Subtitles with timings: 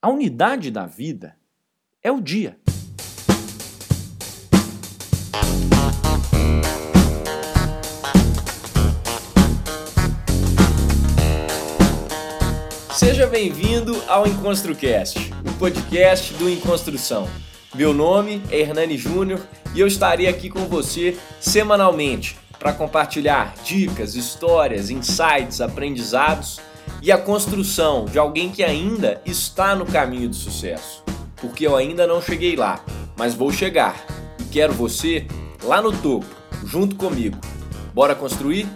[0.00, 1.34] A unidade da vida
[2.00, 2.56] é o dia.
[12.94, 17.28] Seja bem-vindo ao EnconstruCast, o podcast do Enconstrução.
[17.74, 19.44] Meu nome é Hernani Júnior
[19.74, 26.60] e eu estarei aqui com você semanalmente para compartilhar dicas, histórias, insights, aprendizados
[27.02, 31.02] e a construção de alguém que ainda está no caminho do sucesso.
[31.36, 32.84] Porque eu ainda não cheguei lá,
[33.16, 34.04] mas vou chegar
[34.40, 35.26] e quero você
[35.62, 36.26] lá no topo,
[36.64, 37.38] junto comigo.
[37.94, 38.66] Bora construir?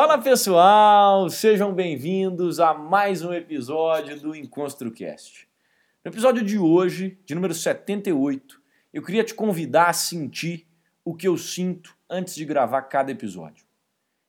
[0.00, 5.46] Fala pessoal, sejam bem-vindos a mais um episódio do EnconstruCast.
[6.02, 8.62] No episódio de hoje, de número 78,
[8.94, 10.66] eu queria te convidar a sentir
[11.04, 13.66] o que eu sinto antes de gravar cada episódio.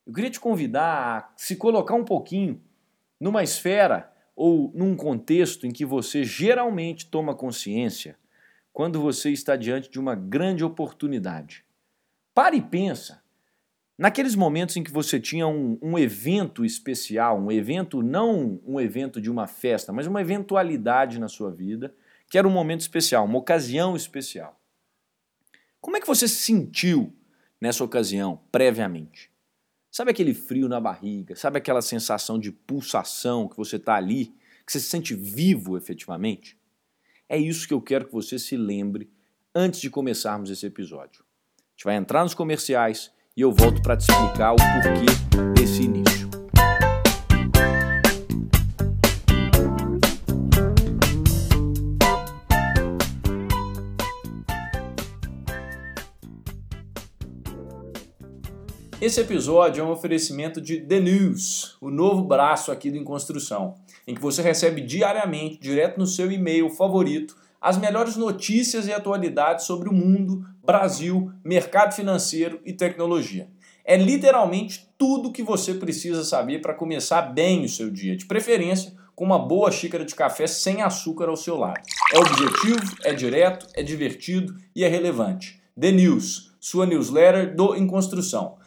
[0.05, 2.61] Eu queria te convidar a se colocar um pouquinho
[3.17, 8.17] numa esfera ou num contexto em que você geralmente toma consciência
[8.73, 11.63] quando você está diante de uma grande oportunidade.
[12.35, 13.20] Pare e pensa
[13.97, 19.21] Naqueles momentos em que você tinha um, um, evento especial, um evento, não um evento
[19.21, 21.93] de uma festa, mas uma eventualidade na sua vida,
[22.29, 24.59] que era um momento especial, uma ocasião especial.
[25.79, 27.13] Como é que você se sentiu
[27.59, 29.31] nessa ocasião, previamente?
[29.91, 31.35] Sabe aquele frio na barriga?
[31.35, 34.33] Sabe aquela sensação de pulsação que você está ali,
[34.65, 36.57] que você se sente vivo efetivamente?
[37.27, 39.09] É isso que eu quero que você se lembre
[39.53, 41.23] antes de começarmos esse episódio.
[41.57, 43.11] A gente vai entrar nos comerciais
[43.41, 46.29] e eu volto para te explicar o porquê desse início.
[59.01, 63.73] Esse episódio é um oferecimento de The News, o novo braço aqui do Em Construção,
[64.05, 69.65] em que você recebe diariamente, direto no seu e-mail favorito, as melhores notícias e atualidades
[69.65, 73.47] sobre o mundo, Brasil, mercado financeiro e tecnologia.
[73.85, 78.93] É literalmente tudo que você precisa saber para começar bem o seu dia, de preferência
[79.15, 81.81] com uma boa xícara de café sem açúcar ao seu lado.
[82.11, 85.61] É objetivo, é direto, é divertido e é relevante.
[85.79, 88.57] The News, sua newsletter do Em Construção.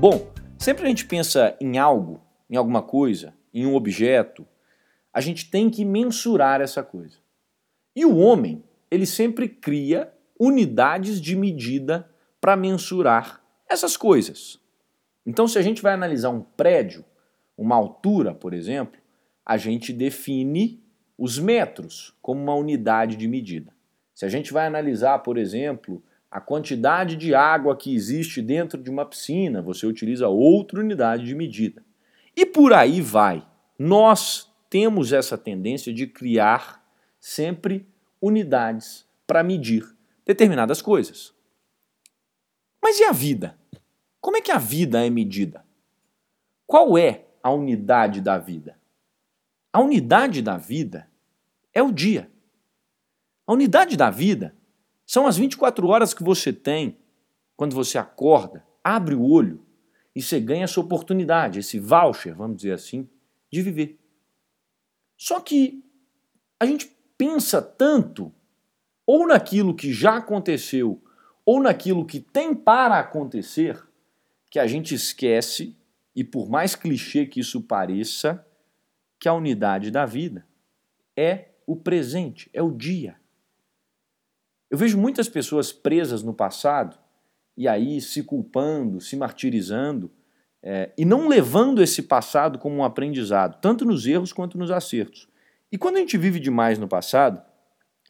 [0.00, 4.46] Bom, sempre a gente pensa em algo, em alguma coisa, em um objeto,
[5.12, 7.18] a gente tem que mensurar essa coisa.
[7.94, 12.08] E o homem, ele sempre cria unidades de medida
[12.40, 14.60] para mensurar essas coisas.
[15.26, 17.04] Então, se a gente vai analisar um prédio,
[17.56, 19.00] uma altura, por exemplo,
[19.44, 20.82] a gente define
[21.18, 23.72] os metros como uma unidade de medida.
[24.14, 28.90] Se a gente vai analisar, por exemplo, a quantidade de água que existe dentro de
[28.90, 31.82] uma piscina, você utiliza outra unidade de medida.
[32.38, 33.44] E por aí vai.
[33.76, 36.88] Nós temos essa tendência de criar
[37.18, 37.84] sempre
[38.22, 39.84] unidades para medir
[40.24, 41.34] determinadas coisas.
[42.80, 43.58] Mas e a vida?
[44.20, 45.66] Como é que a vida é medida?
[46.64, 48.78] Qual é a unidade da vida?
[49.72, 51.10] A unidade da vida
[51.74, 52.30] é o dia.
[53.48, 54.54] A unidade da vida
[55.04, 56.98] são as 24 horas que você tem
[57.56, 59.66] quando você acorda, abre o olho
[60.14, 63.08] e você ganha essa oportunidade, esse voucher, vamos dizer assim,
[63.50, 63.98] de viver.
[65.16, 65.84] Só que
[66.58, 66.86] a gente
[67.16, 68.32] pensa tanto
[69.06, 71.02] ou naquilo que já aconteceu
[71.44, 73.82] ou naquilo que tem para acontecer
[74.50, 75.76] que a gente esquece,
[76.14, 78.46] e por mais clichê que isso pareça,
[79.18, 80.46] que a unidade da vida
[81.16, 83.18] é o presente, é o dia.
[84.70, 86.98] Eu vejo muitas pessoas presas no passado
[87.58, 90.08] e aí se culpando, se martirizando
[90.62, 95.28] é, e não levando esse passado como um aprendizado, tanto nos erros quanto nos acertos.
[95.72, 97.42] E quando a gente vive demais no passado,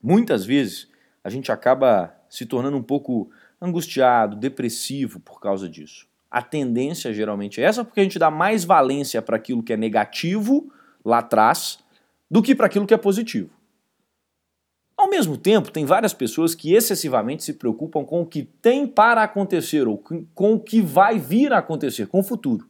[0.03, 0.87] muitas vezes
[1.25, 6.07] a gente acaba se tornando um pouco angustiado, depressivo por causa disso.
[6.31, 9.79] A tendência geralmente é essa, porque a gente dá mais valência para aquilo que é
[9.79, 10.71] negativo
[11.03, 11.79] lá atrás
[12.31, 13.49] do que para aquilo que é positivo.
[14.99, 19.23] Ao mesmo tempo, tem várias pessoas que excessivamente se preocupam com o que tem para
[19.23, 22.69] acontecer ou com o que vai vir a acontecer, com o futuro.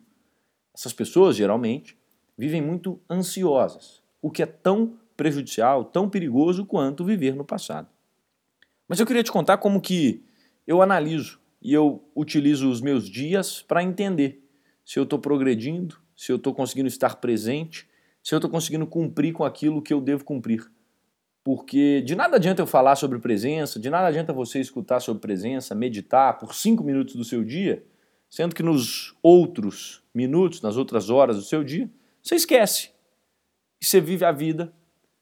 [0.76, 1.96] Essas pessoas, geralmente,
[2.36, 7.88] vivem muito ansiosas, o que é tão prejudicial, tão perigoso quanto viver no passado.
[8.86, 10.22] Mas eu queria te contar como que
[10.66, 14.46] eu analiso e eu utilizo os meus dias para entender
[14.84, 17.88] se eu estou progredindo, se eu estou conseguindo estar presente,
[18.22, 20.70] se eu estou conseguindo cumprir com aquilo que eu devo cumprir.
[21.48, 25.74] Porque de nada adianta eu falar sobre presença, de nada adianta você escutar sobre presença,
[25.74, 27.82] meditar por cinco minutos do seu dia,
[28.28, 31.90] sendo que nos outros minutos, nas outras horas do seu dia,
[32.22, 32.90] você esquece.
[33.80, 34.74] E você vive a vida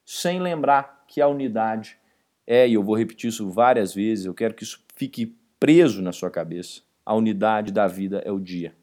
[0.05, 1.97] sem lembrar que a unidade
[2.45, 6.11] é, e eu vou repetir isso várias vezes, eu quero que isso fique preso na
[6.11, 6.81] sua cabeça.
[7.05, 8.75] A unidade da vida é o dia.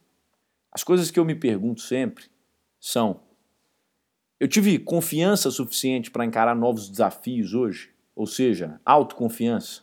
[0.73, 2.25] As coisas que eu me pergunto sempre
[2.81, 3.20] são:
[4.41, 7.91] eu tive confiança suficiente para encarar novos desafios hoje?
[8.15, 9.83] Ou seja, autoconfiança.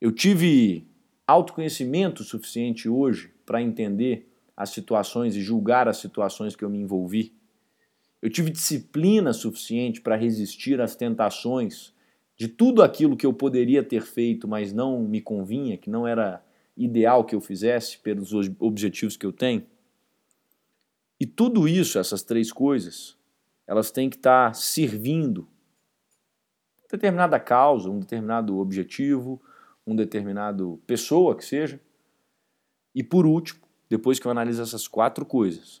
[0.00, 0.86] Eu tive
[1.26, 7.32] autoconhecimento suficiente hoje para entender as situações e julgar as situações que eu me envolvi.
[8.20, 11.92] Eu tive disciplina suficiente para resistir às tentações
[12.36, 16.44] de tudo aquilo que eu poderia ter feito, mas não me convinha, que não era
[16.76, 19.64] ideal que eu fizesse pelos objetivos que eu tenho.
[21.22, 23.16] E tudo isso, essas três coisas,
[23.64, 25.42] elas têm que estar servindo
[26.80, 29.40] uma determinada causa, um determinado objetivo,
[29.86, 31.80] um determinado pessoa que seja.
[32.92, 35.80] E por último, depois que eu analiso essas quatro coisas,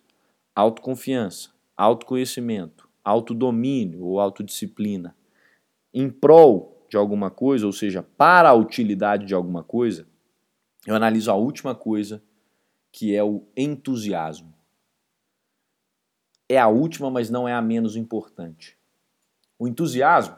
[0.54, 5.12] autoconfiança, autoconhecimento, autodomínio ou autodisciplina,
[5.92, 10.06] em prol de alguma coisa, ou seja, para a utilidade de alguma coisa,
[10.86, 12.22] eu analiso a última coisa,
[12.92, 14.61] que é o entusiasmo.
[16.52, 18.76] É a última, mas não é a menos importante.
[19.58, 20.36] O entusiasmo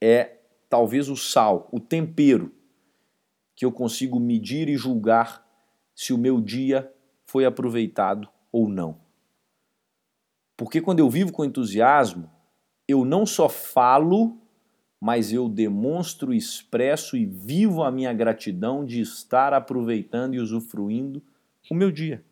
[0.00, 0.38] é
[0.68, 2.52] talvez o sal, o tempero
[3.54, 5.46] que eu consigo medir e julgar
[5.94, 6.92] se o meu dia
[7.24, 9.00] foi aproveitado ou não.
[10.56, 12.30] Porque quando eu vivo com entusiasmo,
[12.86, 14.38] eu não só falo
[15.00, 21.22] mas eu demonstro, expresso e vivo a minha gratidão de estar aproveitando e usufruindo
[21.70, 22.22] o meu dia.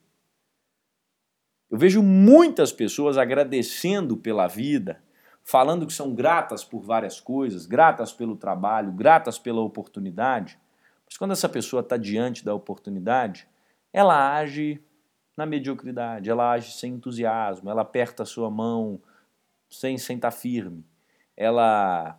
[1.71, 5.03] Eu vejo muitas pessoas agradecendo pela vida,
[5.45, 10.59] falando que são gratas por várias coisas, gratas pelo trabalho, gratas pela oportunidade,
[11.07, 13.49] mas quando essa pessoa está diante da oportunidade,
[13.93, 14.83] ela age
[15.37, 19.01] na mediocridade, ela age sem entusiasmo, ela aperta a sua mão
[19.71, 20.85] sem sentar firme,
[21.37, 22.19] ela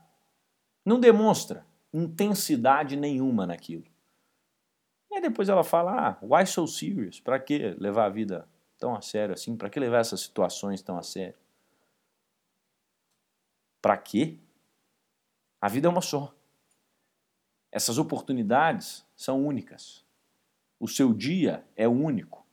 [0.83, 3.85] não demonstra intensidade nenhuma naquilo.
[5.11, 7.19] E aí depois ela fala: ah, why so serious?
[7.19, 8.47] Para que levar a vida
[8.79, 9.55] tão a sério assim?
[9.55, 11.35] Para que levar essas situações tão a sério?
[13.81, 14.37] Para quê?
[15.61, 16.33] A vida é uma só.
[17.71, 20.03] Essas oportunidades são únicas.
[20.79, 22.45] O seu dia é único.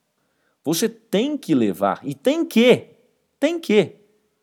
[0.64, 2.90] Você tem que levar, e tem que,
[3.38, 3.96] tem que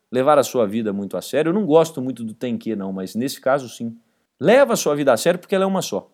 [0.10, 1.50] levar a sua vida muito a sério.
[1.50, 4.00] Eu não gosto muito do tem que, não, mas nesse caso sim.
[4.40, 6.10] Leva a sua vida a sério porque ela é uma só.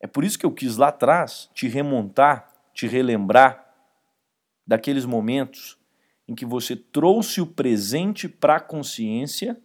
[0.00, 3.69] É por isso que eu quis lá atrás te remontar, te relembrar
[4.70, 5.76] daqueles momentos
[6.28, 9.60] em que você trouxe o presente para a consciência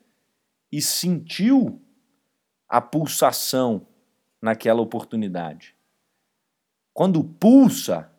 [0.72, 1.80] e sentiu
[2.68, 3.86] a pulsação
[4.42, 5.76] naquela oportunidade.
[6.92, 8.12] Quando pulsa,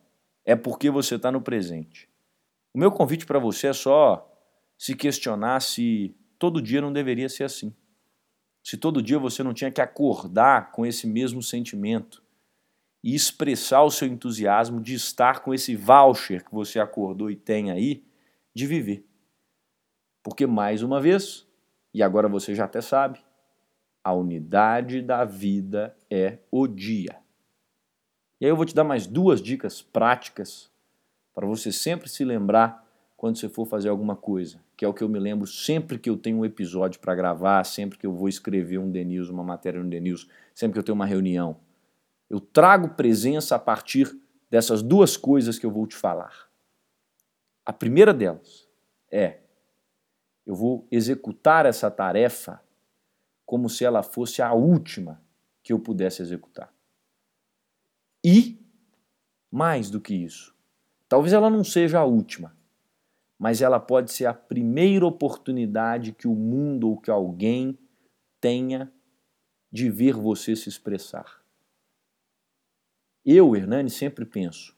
[0.44, 2.08] é porque você está no presente.
[2.72, 4.32] O meu convite para você é só
[4.78, 7.74] se questionar se todo dia não deveria ser assim.
[8.62, 12.22] Se todo dia você não tinha que acordar com esse mesmo sentimento
[13.06, 17.70] e expressar o seu entusiasmo de estar com esse voucher que você acordou e tem
[17.70, 18.04] aí
[18.52, 19.06] de viver.
[20.24, 21.46] Porque, mais uma vez,
[21.94, 23.20] e agora você já até sabe,
[24.02, 27.16] a unidade da vida é o dia.
[28.40, 30.68] E aí eu vou te dar mais duas dicas práticas
[31.32, 32.84] para você sempre se lembrar
[33.16, 36.10] quando você for fazer alguma coisa, que é o que eu me lembro sempre que
[36.10, 39.80] eu tenho um episódio para gravar, sempre que eu vou escrever um Denils, uma matéria
[39.80, 41.64] no Denils, sempre que eu tenho uma reunião.
[42.28, 44.18] Eu trago presença a partir
[44.50, 46.48] dessas duas coisas que eu vou te falar.
[47.64, 48.68] A primeira delas
[49.10, 49.40] é:
[50.44, 52.62] eu vou executar essa tarefa
[53.44, 55.22] como se ela fosse a última
[55.62, 56.72] que eu pudesse executar.
[58.24, 58.60] E,
[59.50, 60.54] mais do que isso,
[61.08, 62.56] talvez ela não seja a última,
[63.38, 67.78] mas ela pode ser a primeira oportunidade que o mundo ou que alguém
[68.40, 68.92] tenha
[69.70, 71.45] de ver você se expressar.
[73.26, 74.76] Eu, Hernani, sempre penso: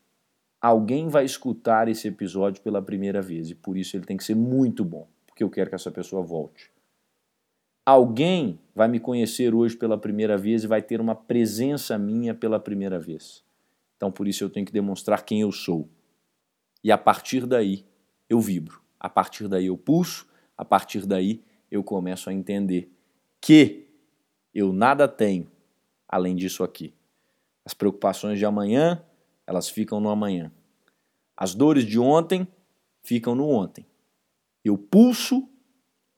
[0.59, 4.35] alguém vai escutar esse episódio pela primeira vez e por isso ele tem que ser
[4.35, 6.73] muito bom, porque eu quero que essa pessoa volte.
[7.85, 12.59] Alguém vai me conhecer hoje pela primeira vez e vai ter uma presença minha pela
[12.59, 13.45] primeira vez.
[13.97, 15.89] Então por isso eu tenho que demonstrar quem eu sou.
[16.83, 17.85] E a partir daí
[18.29, 18.81] eu vibro.
[18.99, 20.27] A partir daí eu pulso,
[20.59, 21.41] A partir daí,
[21.71, 22.91] eu começo a entender
[23.41, 23.87] que
[24.53, 25.47] eu nada tenho
[26.09, 26.93] além disso aqui.
[27.69, 29.05] As preocupações de amanhã,
[29.47, 30.51] elas ficam no amanhã.
[31.37, 32.49] As dores de ontem
[33.03, 33.87] ficam no ontem.
[34.65, 35.47] Eu pulso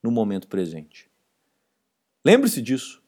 [0.01, 1.11] no momento presente.
[2.25, 3.03] Lembre-se disso.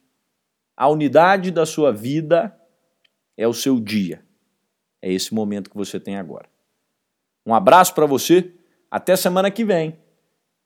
[0.75, 2.53] A unidade da sua vida
[3.37, 4.25] é o seu dia.
[5.01, 6.49] É esse momento que você tem agora.
[7.45, 8.53] Um abraço para você.
[8.91, 9.97] Até semana que vem.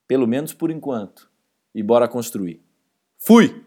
[0.08, 1.30] Pelo menos por enquanto.
[1.76, 2.60] E bora construir.
[3.20, 3.67] Fui!